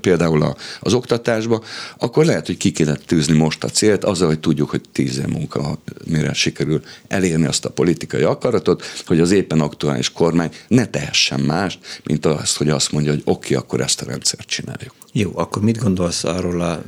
[0.00, 1.62] például az oktatásba,
[1.98, 5.26] akkor lehet, hogy ki kéne tűzni most a célt, azzal, hogy tudjuk, hogy tíz év
[5.26, 11.40] munka, mire sikerül elérni azt a politikai akaratot, hogy az éppen aktuális kormány ne tehessen
[11.40, 14.94] más, mint azt, hogy azt mondja, hogy oké, okay, akkor ezt a rendszert csináljuk.
[15.12, 16.82] Jó, akkor mit gondolsz arról a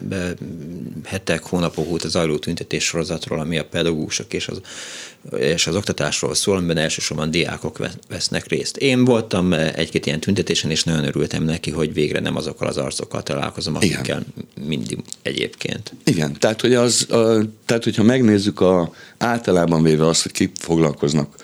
[1.05, 4.61] hetek, hónapok óta zajló tüntetés sorozatról, ami a pedagógusok és az,
[5.37, 8.77] és az oktatásról szól, amiben elsősorban diákok vesznek részt.
[8.77, 13.23] Én voltam egy-két ilyen tüntetésen, és nagyon örültem neki, hogy végre nem azokkal az arcokkal
[13.23, 14.25] találkozom, akikkel Igen.
[14.67, 15.93] mindig egyébként.
[16.05, 21.35] Igen, tehát, hogy az, a, tehát hogyha megnézzük a, általában véve azt, hogy kik foglalkoznak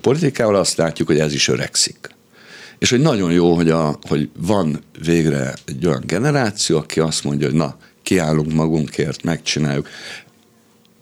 [0.00, 2.08] politikával, azt látjuk, hogy ez is öregszik.
[2.78, 7.46] És hogy nagyon jó, hogy, a, hogy van végre egy olyan generáció, aki azt mondja,
[7.46, 9.88] hogy na, kiállunk magunkért, megcsináljuk.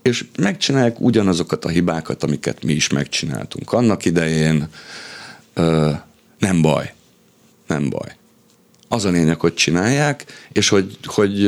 [0.03, 3.73] És megcsinálják ugyanazokat a hibákat, amiket mi is megcsináltunk.
[3.73, 4.69] Annak idején
[5.55, 5.91] ö,
[6.39, 6.93] nem baj.
[7.67, 8.17] Nem baj.
[8.89, 11.43] Az a lényeg, hogy csinálják, és hogy, hogy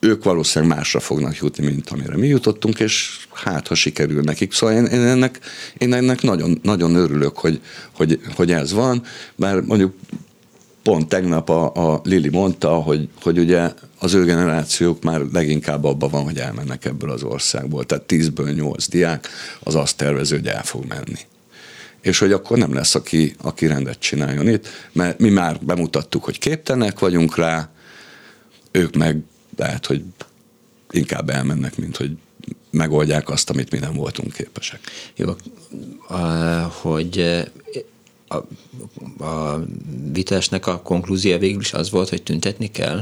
[0.00, 4.52] ők valószínűleg másra fognak jutni, mint amire mi jutottunk, és hát, ha sikerül nekik.
[4.52, 5.40] Szóval én, én ennek,
[5.78, 7.60] én ennek nagyon, nagyon örülök, hogy,
[7.92, 9.02] hogy, hogy ez van,
[9.34, 9.94] mert mondjuk
[10.86, 16.10] pont tegnap a, a Lili mondta, hogy, hogy ugye az ő generációk már leginkább abban
[16.10, 17.84] van, hogy elmennek ebből az országból.
[17.84, 19.28] Tehát tízből nyolc diák
[19.60, 21.18] az azt tervező, hogy el fog menni.
[22.00, 26.38] És hogy akkor nem lesz, aki, aki rendet csináljon itt, mert mi már bemutattuk, hogy
[26.38, 27.68] képtelenek vagyunk rá,
[28.70, 29.18] ők meg
[29.56, 30.02] lehet, hogy
[30.90, 32.16] inkább elmennek, mint hogy
[32.70, 34.80] megoldják azt, amit mi nem voltunk képesek.
[35.16, 35.34] Jó,
[36.80, 37.44] hogy
[38.28, 38.36] a,
[39.24, 39.64] a
[40.12, 43.00] vitásnak a konklúzia végül is az volt, hogy tüntetni kell?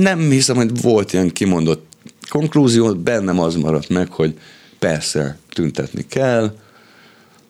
[0.00, 1.86] Nem hiszem, hogy volt ilyen kimondott
[2.28, 4.38] konklúzió, bennem az maradt meg, hogy
[4.78, 6.56] persze tüntetni kell,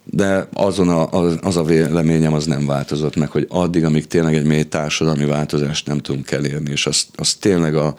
[0.05, 4.35] de azon a, az, az a véleményem az nem változott meg, hogy addig, amíg tényleg
[4.35, 7.97] egy mély társadalmi változást nem tudunk elérni, és azt, azt tényleg a,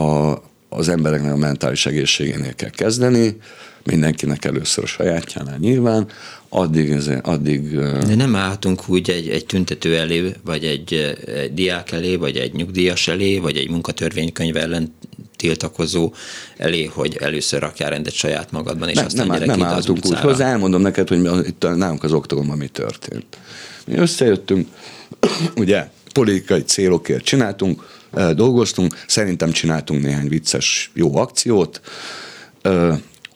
[0.00, 0.32] a,
[0.76, 3.36] az embereknek a mentális egészségénél kell kezdeni,
[3.84, 6.08] mindenkinek először a sajátjánál nyilván,
[6.48, 7.78] addig, ez, addig...
[7.78, 10.94] De nem állhatunk úgy egy, egy tüntető elé, vagy egy,
[11.26, 14.94] egy diák elé, vagy egy nyugdíjas elé, vagy egy munkatörvénykönyv ellen
[15.36, 16.12] tiltakozó
[16.56, 20.46] elé, hogy először rakjál rendet saját magadban, és nem, aztán nem, nem állhatunk úgy hozzá.
[20.46, 23.38] Elmondom neked, hogy itt nálunk az oktogonban mi történt.
[23.86, 24.68] Mi összejöttünk,
[25.56, 27.93] ugye politikai célokért csináltunk,
[28.34, 31.80] dolgoztunk, szerintem csináltunk néhány vicces jó akciót,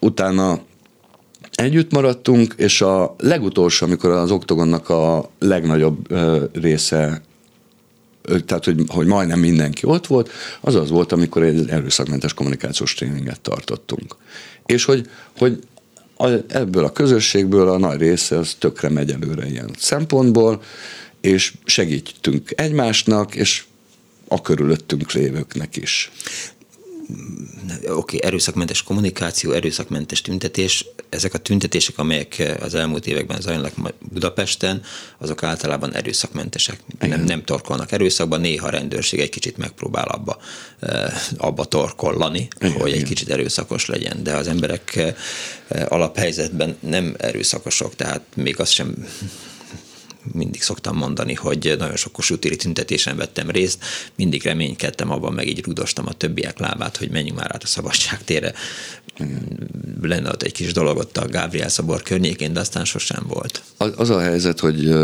[0.00, 0.60] utána
[1.52, 6.08] együtt maradtunk, és a legutolsó, amikor az oktogonnak a legnagyobb
[6.52, 7.22] része
[8.46, 13.40] tehát hogy, hogy majdnem mindenki ott volt, az az volt, amikor egy erőszakmentes kommunikációs tréninget
[13.40, 14.16] tartottunk.
[14.66, 15.58] És hogy, hogy
[16.16, 20.62] a, ebből a közösségből a nagy része az tökre megy előre ilyen szempontból,
[21.20, 23.64] és segítünk egymásnak, és
[24.28, 26.10] a körülöttünk lévőknek is.
[27.76, 33.72] Oké, okay, erőszakmentes kommunikáció, erőszakmentes tüntetés, ezek a tüntetések, amelyek az elmúlt években zajlanak
[34.12, 34.82] Budapesten,
[35.18, 36.80] azok általában erőszakmentesek.
[36.98, 40.38] Nem, nem torkolnak erőszakban, néha a rendőrség egy kicsit megpróbál abba,
[40.80, 45.14] eh, abba torkollani, Igen, hogy egy kicsit erőszakos legyen, de az emberek eh,
[45.88, 48.94] alaphelyzetben nem erőszakosok, tehát még az sem
[50.32, 53.84] mindig szoktam mondani, hogy nagyon sok kosútéri tüntetésen vettem részt,
[54.16, 58.24] mindig reménykedtem abban, meg így rudostam a többiek lábát, hogy menjünk már át a szabadság
[58.24, 58.52] tére.
[60.02, 63.62] Lenne ott egy kis dolog ott a Gábriel szobor környékén, de aztán sosem volt.
[63.76, 64.94] Az, az a helyzet, hogy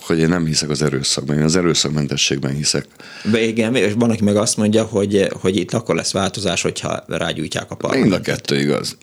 [0.00, 2.86] hogy én nem hiszek az erőszakban, én az erőszakmentességben hiszek.
[3.30, 7.04] De igen, és van, aki meg azt mondja, hogy, hogy itt akkor lesz változás, hogyha
[7.06, 8.10] rágyújtják a parlamentet.
[8.10, 8.96] Mind a kettő igaz.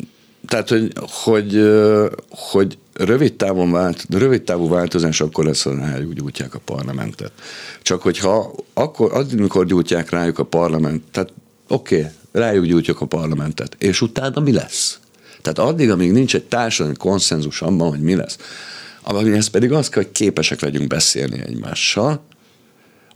[0.47, 1.62] Tehát, hogy, hogy,
[2.30, 7.32] hogy rövid, távon vált, rövid távú változás akkor lesz, ha gyújtják a parlamentet.
[7.82, 11.34] Csak hogyha akkor, addig, amikor gyújtják rájuk a parlament, tehát
[11.67, 14.99] oké, okay, rájuk gyújtjuk a parlamentet, és utána mi lesz?
[15.41, 18.38] Tehát addig, amíg nincs egy társadalmi konszenzus abban, hogy mi lesz,
[19.23, 22.21] ez pedig az kell, hogy képesek legyünk beszélni egymással,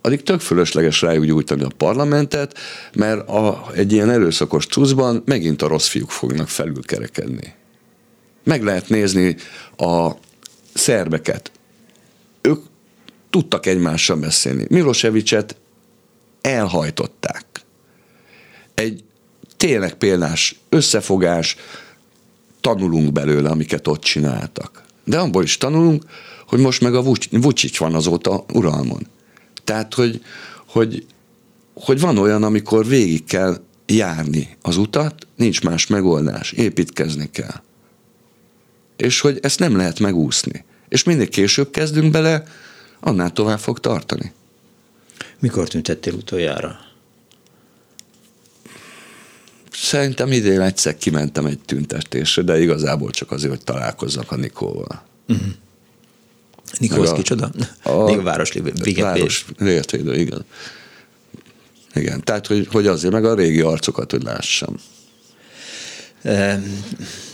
[0.06, 2.58] addig tök fölösleges rájuk gyújtani a parlamentet,
[2.94, 7.54] mert a, egy ilyen erőszakos cuccban megint a rossz fiúk fognak felülkerekedni.
[8.44, 9.36] Meg lehet nézni
[9.78, 10.12] a
[10.74, 11.52] szerbeket.
[12.42, 12.64] Ők
[13.30, 14.66] tudtak egymással beszélni.
[14.70, 15.56] Milosevicet
[16.42, 17.46] elhajtották.
[18.74, 19.04] Egy
[19.58, 21.56] tényleg példás összefogás,
[22.62, 24.84] tanulunk belőle, amiket ott csináltak.
[25.04, 26.04] De abból is tanulunk,
[26.48, 29.08] hogy most meg a Vucic van azóta uralmon.
[29.66, 30.22] Tehát, hogy,
[30.66, 31.06] hogy,
[31.74, 37.62] hogy van olyan, amikor végig kell járni az utat, nincs más megoldás, építkezni kell.
[38.98, 40.66] És hogy ezt nem lehet megúszni.
[40.90, 42.44] És minél később kezdünk bele,
[43.00, 44.34] annál tovább fog tartani.
[45.40, 46.80] Mikor tüntettél utoljára?
[49.72, 55.04] Szerintem idén egyszer kimentem egy tüntetésre, de igazából csak azért, hogy találkozzak a Nikóval.
[55.28, 55.48] Uh-huh.
[56.80, 57.52] Nikóz kicsoda?
[57.84, 58.54] A, a város
[58.96, 60.46] Város létvédő, igen.
[61.94, 64.76] Igen, tehát hogy, hogy azért meg a régi arcokat, hogy lássam.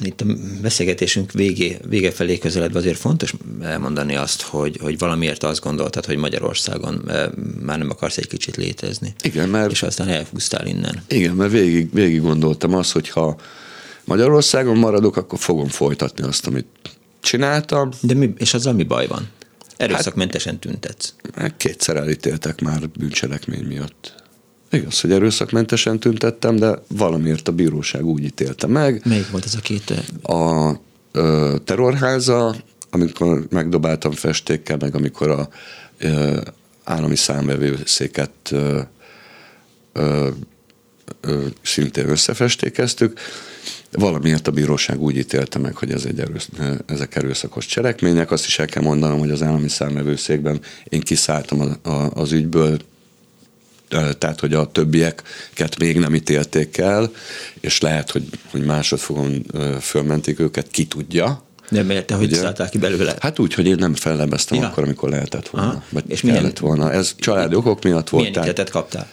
[0.01, 0.25] Itt a
[0.61, 6.17] beszélgetésünk végé, vége felé közeledve azért fontos elmondani azt, hogy, hogy valamiért azt gondoltad, hogy
[6.17, 7.11] Magyarországon
[7.61, 9.13] már nem akarsz egy kicsit létezni.
[9.23, 9.71] Igen, mert...
[9.71, 11.03] És aztán elhúztál innen.
[11.07, 13.35] Igen, mert végig, végig gondoltam azt, hogy ha
[14.03, 16.67] Magyarországon maradok, akkor fogom folytatni azt, amit
[17.31, 17.89] csináltam.
[18.01, 19.29] De mi, és azzal mi baj van?
[19.77, 21.13] Erőszakmentesen tüntetsz.
[21.35, 24.23] Hát kétszer elítéltek már bűncselekmény miatt.
[24.71, 29.01] Igaz, hogy erőszakmentesen tüntettem, de valamiért a bíróság úgy ítélte meg.
[29.05, 29.93] Melyik volt ez a két?
[30.23, 30.71] A
[31.11, 32.55] ö, terrorháza,
[32.89, 35.49] amikor megdobáltam festékkel, meg amikor a
[35.97, 36.41] ö,
[36.83, 38.81] állami számvevőszéket ö,
[39.93, 40.29] ö,
[41.21, 43.19] ö, szintén összefestékeztük.
[43.91, 46.49] Valamiért a bíróság úgy ítélte meg, hogy ez egy erősz,
[46.85, 48.31] ezek erőszakos cselekmények.
[48.31, 52.77] Azt is el kell mondanom, hogy az állami számvevőszékben én kiszálltam a, a, az ügyből,
[54.17, 57.11] tehát hogy a többieket még nem ítélték el,
[57.59, 59.45] és lehet, hogy, hogy másodfogon
[59.81, 61.43] fölmentik őket, ki tudja.
[61.69, 63.15] Nem érte, hogy szálltál ki belőle?
[63.19, 64.67] Hát úgy, hogy én nem fellebeztem ja.
[64.67, 65.67] akkor, amikor lehetett volna.
[65.67, 65.83] Aha.
[65.89, 66.91] Vagy és kellett milyen, volna.
[66.91, 68.23] Ez családi okok miatt volt.
[68.25, 69.07] Milyen ítéletet kaptál?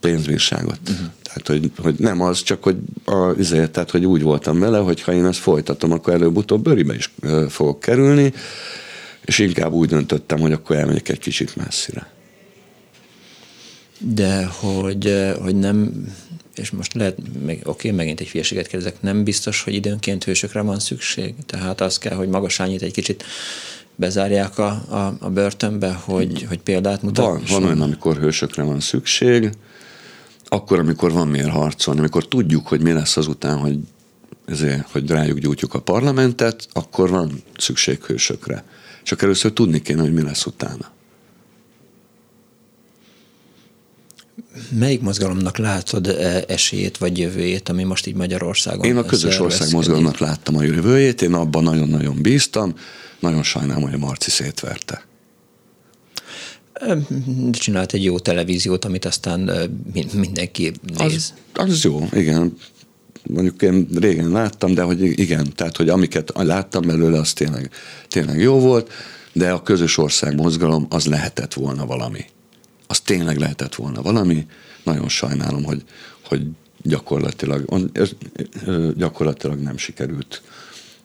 [0.00, 0.78] Pénzbírságot.
[0.90, 1.06] Uh-huh.
[1.22, 5.02] Tehát, hogy, hogy nem az, csak hogy, a, izé, tehát, hogy úgy voltam vele, hogy
[5.02, 7.12] ha én ezt folytatom, akkor előbb-utóbb bőribe is
[7.48, 8.32] fogok kerülni,
[9.24, 12.10] és inkább úgy döntöttem, hogy akkor elmegyek egy kicsit messzire.
[13.98, 16.06] De hogy, hogy nem,
[16.54, 20.78] és most lehet, meg, oké, megint egy hülyeséget kérdezek, nem biztos, hogy időnként hősökre van
[20.78, 21.34] szükség?
[21.46, 23.24] Tehát az kell, hogy magasányít egy kicsit
[24.02, 27.32] bezárják a, a, a börtönbe, hogy, hogy példát mutasson?
[27.32, 29.50] Van, van olyan, amikor hősökre van szükség,
[30.44, 33.78] akkor, amikor van miért harcolni, amikor tudjuk, hogy mi lesz azután, hogy,
[34.46, 38.64] ezért, hogy rájuk gyújtjuk a parlamentet, akkor van szükség hősökre.
[39.02, 40.90] Csak először tudni kéne, hogy mi lesz utána.
[44.78, 49.72] Melyik mozgalomnak látod e, esélyét vagy jövőjét, ami most így Magyarországon Én a közös ország
[49.72, 52.74] mozgalomnak láttam a jövőjét, én abban nagyon-nagyon bíztam,
[53.20, 55.06] nagyon sajnálom, hogy a Marci szétverte.
[57.52, 59.50] Csinált egy jó televíziót, amit aztán
[60.14, 61.34] mindenki néz.
[61.52, 62.56] Az, az jó, igen.
[63.22, 67.70] Mondjuk én régen láttam, de hogy igen, tehát hogy amiket láttam belőle, az tényleg,
[68.08, 68.90] tényleg jó volt,
[69.32, 72.24] de a közös ország mozgalom az lehetett volna valami.
[72.92, 74.46] Az tényleg lehetett volna valami.
[74.82, 75.82] Nagyon sajnálom, hogy,
[76.24, 76.42] hogy
[76.82, 77.84] gyakorlatilag,
[78.96, 80.42] gyakorlatilag nem sikerült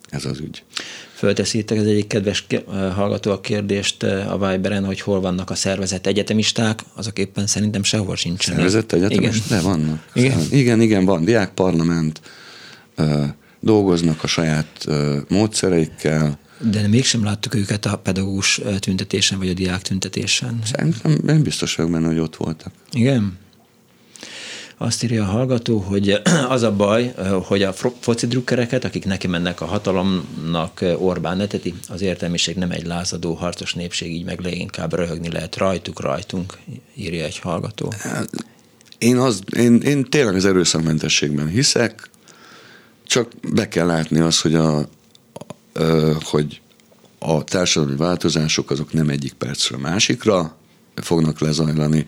[0.10, 0.64] ez az ügy.
[1.14, 2.46] Fölteszítek az egyik kedves
[2.96, 8.16] hallgató a kérdést a Viberen, hogy hol vannak a szervezett egyetemisták, azok éppen szerintem sehol
[8.16, 8.60] sincsenek.
[8.60, 9.62] Szervezett egyetemisták?
[9.62, 10.08] De vannak.
[10.14, 10.40] Igen?
[10.52, 11.26] igen, igen, van.
[11.26, 12.22] Diákparlament,
[13.60, 14.86] dolgoznak a saját
[15.28, 20.60] módszereikkel, de mégsem láttuk őket a pedagógus tüntetésen, vagy a diák tüntetésen.
[20.64, 22.72] Szerintem nem biztos vagyok benne, hogy ott voltak.
[22.92, 23.38] Igen?
[24.80, 29.62] Azt írja a hallgató, hogy az a baj, hogy a foci drukkereket, akik neki mennek
[29.62, 35.32] a hatalomnak, Orbán neteti, az értelmiség nem egy lázadó, harcos népség, így meg leginkább röhögni
[35.32, 36.58] lehet rajtuk, rajtunk,
[36.96, 37.94] írja egy hallgató.
[38.98, 42.10] Én, az, én, én tényleg az erőszakmentességben hiszek,
[43.08, 44.90] csak be kell látni azt, hogy a,
[46.24, 46.62] hogy
[47.20, 50.58] a társadalmi változások azok nem egyik percről másikra
[50.96, 52.06] fognak lezajlani,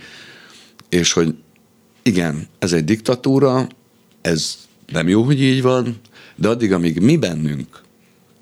[0.89, 1.35] és hogy
[2.03, 3.67] igen, ez egy diktatúra,
[4.21, 5.99] ez nem jó, hogy így van,
[6.35, 7.81] de addig, amíg mi bennünk,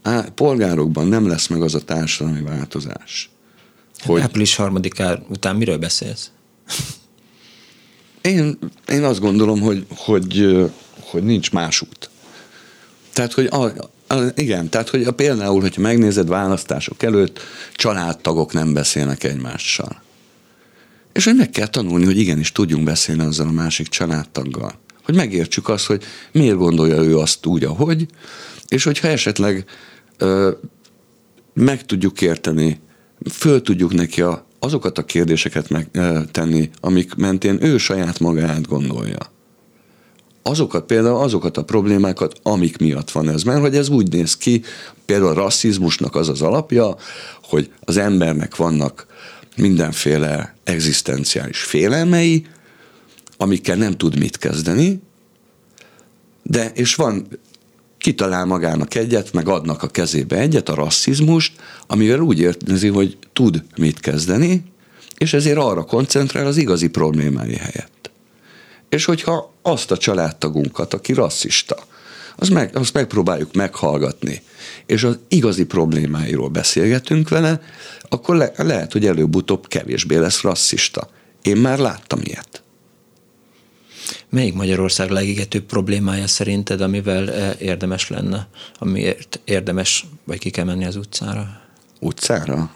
[0.01, 3.29] á, polgárokban nem lesz meg az a társadalmi változás.
[4.03, 4.21] Hogy...
[4.21, 6.31] Április harmadikán után miről beszélsz?
[8.21, 10.65] Én, én azt gondolom, hogy, hogy,
[10.99, 12.09] hogy nincs más út.
[13.13, 13.89] Tehát, hogy a, a,
[14.35, 17.39] igen, tehát, hogy a, például, hogyha megnézed választások előtt,
[17.73, 20.01] családtagok nem beszélnek egymással.
[21.13, 24.73] És hogy meg kell tanulni, hogy igenis tudjunk beszélni azzal a másik családtaggal.
[25.03, 28.05] Hogy megértsük azt, hogy miért gondolja ő azt úgy, ahogy,
[28.67, 29.65] és hogyha esetleg
[30.17, 30.51] ö,
[31.53, 32.79] meg tudjuk érteni,
[33.29, 39.35] föl tudjuk neki a, azokat a kérdéseket megtenni, amik mentén ő saját magát gondolja.
[40.47, 43.43] Azokat például azokat a problémákat, amik miatt van ez.
[43.43, 44.63] Mert hogy ez úgy néz ki,
[45.05, 46.95] például a rasszizmusnak az az alapja,
[47.43, 49.05] hogy az embernek vannak
[49.55, 52.45] mindenféle egzisztenciális félelmei,
[53.37, 55.01] amikkel nem tud mit kezdeni,
[56.43, 57.27] de és van,
[57.97, 61.53] kitalál magának egyet, meg adnak a kezébe egyet, a rasszizmust,
[61.87, 64.63] amivel úgy érzi, hogy tud mit kezdeni,
[65.17, 67.96] és ezért arra koncentrál az igazi problémái helyett.
[68.89, 71.75] És hogyha azt a családtagunkat, aki rasszista,
[72.35, 74.41] azt, meg, azt megpróbáljuk meghallgatni,
[74.85, 77.61] és az igazi problémáiról beszélgetünk vele,
[78.09, 81.09] akkor le, lehet, hogy előbb-utóbb kevésbé lesz rasszista.
[81.41, 82.61] Én már láttam ilyet.
[84.29, 88.47] Melyik Magyarország legégetőbb problémája szerinted, amivel eh, érdemes lenne,
[88.79, 91.61] amiért érdemes, vagy ki kell menni az utcára?
[91.99, 92.71] Utcára?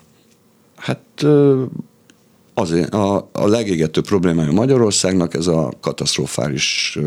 [0.75, 1.25] Hát
[2.61, 6.97] az, a, a legégető problémája Magyarországnak ez a katasztrofális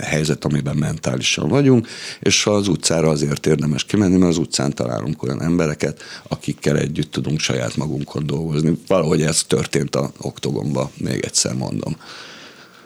[0.00, 1.88] helyzet, amiben mentálisan vagyunk,
[2.20, 7.40] és az utcára azért érdemes kimenni, mert az utcán találunk olyan embereket, akikkel együtt tudunk
[7.40, 8.78] saját magunkon dolgozni.
[8.86, 11.96] Valahogy ez történt a oktogonba, még egyszer mondom.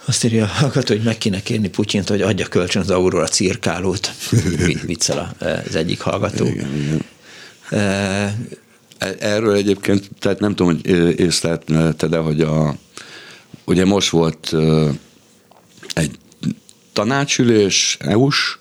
[0.05, 4.11] Azt írja a hallgató, hogy meg kéne kérni Putyint, hogy adja kölcsön az Aurora cirkálót.
[4.87, 6.47] Viccel az egyik hallgató.
[6.47, 7.05] Igen, igen.
[7.81, 8.65] E-
[9.19, 10.91] Erről egyébként, tehát nem tudom, hogy
[11.21, 12.75] észlelted de hogy a,
[13.65, 14.55] ugye most volt
[15.95, 16.19] egy
[16.93, 18.59] tanácsülés, EU-s,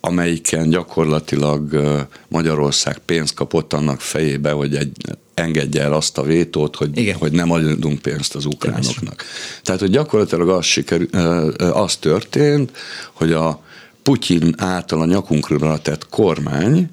[0.00, 1.80] amelyiken gyakorlatilag
[2.28, 4.92] Magyarország pénzt kapott annak fejébe, hogy egy,
[5.34, 7.16] engedje el azt a vétót, hogy, Igen.
[7.16, 9.24] hogy nem adunk pénzt az ukránoknak.
[9.62, 11.08] Tehát, hogy gyakorlatilag az, sikerül,
[11.56, 12.72] az történt,
[13.12, 13.62] hogy a
[14.02, 16.90] Putyin által a nyakunkra tett kormány,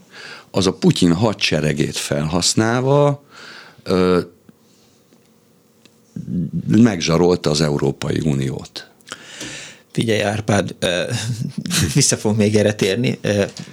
[0.57, 3.23] az a Putyin hadseregét felhasználva
[6.67, 8.89] megzsarolta az Európai Uniót.
[9.91, 10.75] Figyelj Árpád,
[11.93, 13.19] vissza fogunk még erre térni.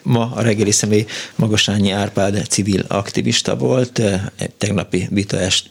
[0.02, 4.02] Ma a reggeli személy Magasányi Árpád civil aktivista volt,
[4.58, 5.68] tegnapi vitaest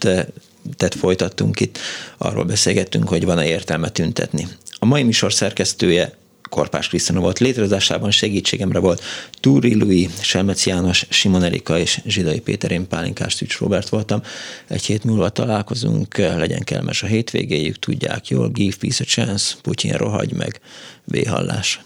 [0.76, 1.78] tehát folytattunk itt,
[2.18, 4.48] arról beszélgettünk, hogy van-e értelme tüntetni.
[4.78, 6.12] A mai műsor szerkesztője
[6.48, 7.38] Korpás Krisztina volt.
[7.38, 9.02] Létrehozásában, segítségemre volt
[9.40, 14.22] Túri Lui, Selmec János, Simon Erika és Zsidai Péter, én Pálinkás Tücs Robert voltam.
[14.68, 19.92] Egy hét múlva találkozunk, legyen kellemes a hétvégéjük, tudják jól, give peace a chance, Putyin
[19.92, 20.60] rohagy meg,
[21.04, 21.80] véhallás.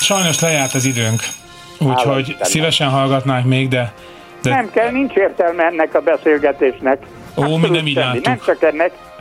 [0.00, 1.20] Sajnos lejárt az időnk,
[1.78, 3.94] úgyhogy szívesen hallgatnánk még, de,
[4.42, 4.50] de...
[4.50, 7.06] Nem kell, nincs értelme ennek a beszélgetésnek.
[7.36, 8.92] Ó, mi nem így Nem csak ennek,